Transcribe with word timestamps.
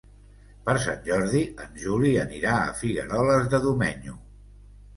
Per 0.69 0.73
Sant 0.85 1.03
Jordi 1.07 1.41
en 1.67 1.77
Juli 1.83 2.15
anirà 2.23 2.57
a 2.63 2.73
Figueroles 2.81 3.53
de 3.55 3.63
Domenyo. 3.69 4.21